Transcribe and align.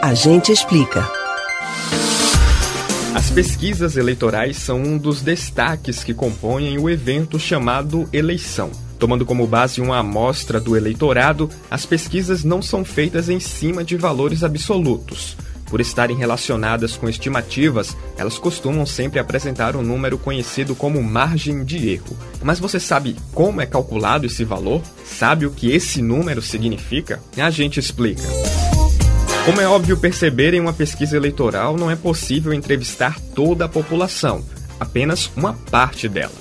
A 0.00 0.14
gente 0.14 0.52
explica. 0.52 1.10
As 3.14 3.30
pesquisas 3.30 3.96
eleitorais 3.96 4.56
são 4.56 4.80
um 4.80 4.96
dos 4.96 5.20
destaques 5.20 6.04
que 6.04 6.14
compõem 6.14 6.78
o 6.78 6.88
evento 6.88 7.36
chamado 7.36 8.08
eleição. 8.12 8.70
Tomando 8.96 9.26
como 9.26 9.44
base 9.44 9.80
uma 9.80 9.98
amostra 9.98 10.60
do 10.60 10.76
eleitorado, 10.76 11.50
as 11.68 11.84
pesquisas 11.84 12.44
não 12.44 12.62
são 12.62 12.84
feitas 12.84 13.28
em 13.28 13.40
cima 13.40 13.82
de 13.82 13.96
valores 13.96 14.44
absolutos. 14.44 15.36
Por 15.66 15.80
estarem 15.80 16.16
relacionadas 16.16 16.96
com 16.96 17.08
estimativas, 17.08 17.96
elas 18.16 18.38
costumam 18.38 18.86
sempre 18.86 19.18
apresentar 19.18 19.74
um 19.74 19.82
número 19.82 20.16
conhecido 20.16 20.76
como 20.76 21.02
margem 21.02 21.64
de 21.64 21.88
erro. 21.90 22.16
Mas 22.40 22.60
você 22.60 22.78
sabe 22.78 23.16
como 23.34 23.60
é 23.60 23.66
calculado 23.66 24.26
esse 24.26 24.44
valor? 24.44 24.80
Sabe 25.04 25.44
o 25.44 25.50
que 25.50 25.72
esse 25.72 26.00
número 26.00 26.40
significa? 26.40 27.20
A 27.36 27.50
gente 27.50 27.80
explica. 27.80 28.22
Como 29.44 29.60
é 29.60 29.66
óbvio 29.66 29.96
perceber, 29.96 30.52
em 30.52 30.60
uma 30.60 30.72
pesquisa 30.72 31.16
eleitoral 31.16 31.76
não 31.76 31.90
é 31.90 31.96
possível 31.96 32.52
entrevistar 32.52 33.18
toda 33.34 33.64
a 33.64 33.68
população, 33.68 34.44
apenas 34.78 35.30
uma 35.34 35.54
parte 35.70 36.08
dela. 36.08 36.32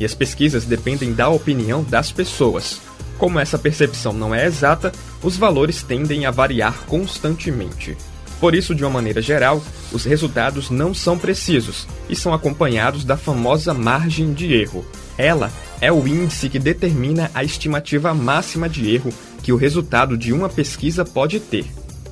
E 0.00 0.04
as 0.04 0.14
pesquisas 0.14 0.64
dependem 0.64 1.12
da 1.12 1.28
opinião 1.28 1.84
das 1.84 2.10
pessoas. 2.10 2.80
Como 3.18 3.38
essa 3.38 3.58
percepção 3.58 4.12
não 4.12 4.34
é 4.34 4.46
exata, 4.46 4.92
os 5.22 5.36
valores 5.36 5.82
tendem 5.82 6.26
a 6.26 6.30
variar 6.30 6.84
constantemente. 6.86 7.96
Por 8.40 8.54
isso, 8.54 8.74
de 8.74 8.82
uma 8.82 8.90
maneira 8.90 9.22
geral, 9.22 9.62
os 9.92 10.04
resultados 10.04 10.68
não 10.70 10.92
são 10.92 11.18
precisos 11.18 11.86
e 12.08 12.16
são 12.16 12.34
acompanhados 12.34 13.04
da 13.04 13.16
famosa 13.16 13.72
margem 13.72 14.32
de 14.32 14.52
erro. 14.52 14.84
Ela 15.16 15.52
é 15.80 15.92
o 15.92 16.06
índice 16.08 16.48
que 16.48 16.58
determina 16.58 17.30
a 17.34 17.44
estimativa 17.44 18.12
máxima 18.12 18.68
de 18.68 18.92
erro 18.92 19.12
que 19.42 19.52
o 19.52 19.56
resultado 19.56 20.16
de 20.16 20.32
uma 20.32 20.48
pesquisa 20.48 21.04
pode 21.04 21.38
ter. 21.38 21.66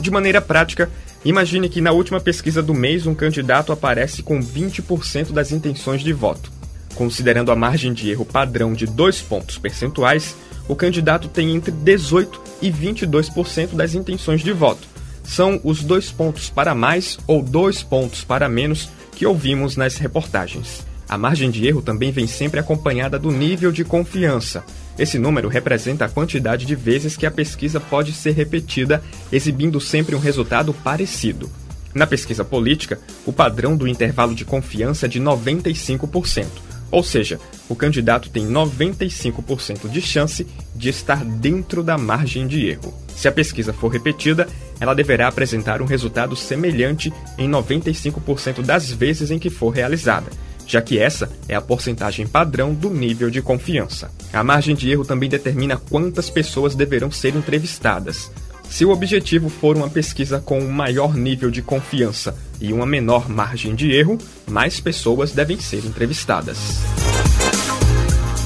De 0.00 0.10
maneira 0.10 0.40
prática, 0.40 0.90
imagine 1.24 1.68
que 1.68 1.80
na 1.80 1.92
última 1.92 2.20
pesquisa 2.20 2.62
do 2.62 2.74
mês 2.74 3.06
um 3.06 3.14
candidato 3.14 3.72
aparece 3.72 4.22
com 4.22 4.40
20% 4.40 5.32
das 5.32 5.52
intenções 5.52 6.02
de 6.02 6.12
voto. 6.12 6.52
Considerando 6.94 7.50
a 7.50 7.56
margem 7.56 7.92
de 7.92 8.10
erro 8.10 8.24
padrão 8.24 8.72
de 8.72 8.86
2 8.86 9.22
pontos 9.22 9.58
percentuais, 9.58 10.36
o 10.68 10.74
candidato 10.74 11.28
tem 11.28 11.54
entre 11.54 11.72
18% 11.72 12.28
e 12.62 12.70
22% 12.70 13.74
das 13.74 13.94
intenções 13.94 14.42
de 14.42 14.52
voto. 14.52 14.86
São 15.22 15.60
os 15.64 15.82
dois 15.82 16.10
pontos 16.10 16.50
para 16.50 16.74
mais 16.74 17.18
ou 17.26 17.42
dois 17.42 17.82
pontos 17.82 18.22
para 18.24 18.48
menos 18.48 18.88
que 19.12 19.26
ouvimos 19.26 19.76
nas 19.76 19.96
reportagens. 19.96 20.84
A 21.08 21.18
margem 21.18 21.50
de 21.50 21.66
erro 21.66 21.82
também 21.82 22.10
vem 22.10 22.26
sempre 22.26 22.58
acompanhada 22.58 23.18
do 23.18 23.30
nível 23.30 23.70
de 23.70 23.84
confiança. 23.84 24.64
Esse 24.98 25.18
número 25.18 25.48
representa 25.48 26.04
a 26.04 26.08
quantidade 26.08 26.64
de 26.64 26.74
vezes 26.74 27.16
que 27.16 27.26
a 27.26 27.30
pesquisa 27.30 27.80
pode 27.80 28.12
ser 28.12 28.32
repetida, 28.32 29.02
exibindo 29.30 29.80
sempre 29.80 30.14
um 30.14 30.20
resultado 30.20 30.72
parecido. 30.72 31.50
Na 31.92 32.06
pesquisa 32.06 32.44
política, 32.44 32.98
o 33.24 33.32
padrão 33.32 33.76
do 33.76 33.86
intervalo 33.86 34.34
de 34.34 34.44
confiança 34.44 35.06
é 35.06 35.08
de 35.08 35.20
95%, 35.20 36.46
ou 36.90 37.04
seja, 37.04 37.38
o 37.68 37.76
candidato 37.76 38.30
tem 38.30 38.48
95% 38.48 39.88
de 39.88 40.00
chance 40.00 40.46
de 40.74 40.88
estar 40.88 41.24
dentro 41.24 41.82
da 41.82 41.96
margem 41.96 42.46
de 42.46 42.66
erro. 42.66 42.94
Se 43.14 43.28
a 43.28 43.32
pesquisa 43.32 43.72
for 43.72 43.88
repetida, 43.88 44.48
ela 44.80 44.94
deverá 44.94 45.28
apresentar 45.28 45.80
um 45.80 45.86
resultado 45.86 46.34
semelhante 46.34 47.12
em 47.38 47.48
95% 47.48 48.62
das 48.62 48.90
vezes 48.90 49.30
em 49.30 49.38
que 49.38 49.50
for 49.50 49.70
realizada 49.70 50.30
já 50.66 50.80
que 50.80 50.98
essa 50.98 51.30
é 51.48 51.54
a 51.54 51.60
porcentagem 51.60 52.26
padrão 52.26 52.72
do 52.74 52.90
nível 52.90 53.30
de 53.30 53.42
confiança. 53.42 54.10
A 54.32 54.42
margem 54.42 54.74
de 54.74 54.90
erro 54.90 55.04
também 55.04 55.28
determina 55.28 55.76
quantas 55.76 56.30
pessoas 56.30 56.74
deverão 56.74 57.10
ser 57.10 57.36
entrevistadas. 57.36 58.30
Se 58.68 58.84
o 58.84 58.90
objetivo 58.90 59.48
for 59.48 59.76
uma 59.76 59.88
pesquisa 59.88 60.40
com 60.40 60.58
um 60.58 60.70
maior 60.70 61.14
nível 61.14 61.50
de 61.50 61.62
confiança 61.62 62.36
e 62.60 62.72
uma 62.72 62.86
menor 62.86 63.28
margem 63.28 63.74
de 63.74 63.92
erro, 63.92 64.18
mais 64.48 64.80
pessoas 64.80 65.32
devem 65.32 65.60
ser 65.60 65.84
entrevistadas. 65.84 66.58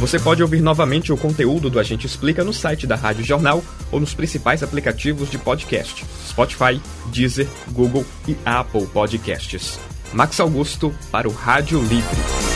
Você 0.00 0.18
pode 0.18 0.42
ouvir 0.42 0.60
novamente 0.60 1.12
o 1.12 1.16
conteúdo 1.16 1.68
do 1.68 1.80
Agente 1.80 2.06
Explica 2.06 2.44
no 2.44 2.52
site 2.52 2.86
da 2.86 2.94
Rádio 2.94 3.24
Jornal 3.24 3.64
ou 3.90 3.98
nos 3.98 4.14
principais 4.14 4.62
aplicativos 4.62 5.28
de 5.28 5.38
podcast: 5.38 6.04
Spotify, 6.28 6.80
Deezer, 7.06 7.48
Google 7.72 8.04
e 8.26 8.36
Apple 8.44 8.86
Podcasts. 8.86 9.78
Max 10.12 10.40
Augusto 10.40 10.94
para 11.10 11.28
o 11.28 11.32
Rádio 11.32 11.80
Livre. 11.82 12.47